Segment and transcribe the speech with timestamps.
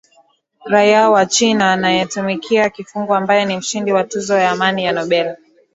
[0.65, 5.37] raia wa china anayetumikia kifungo ambaye ni mshindi wa tuzo ya amani ya nobel